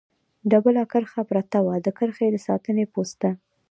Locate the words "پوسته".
2.93-3.29